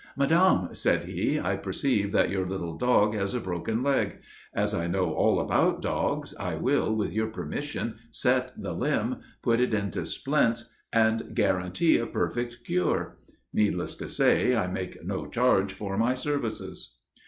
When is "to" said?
13.97-14.07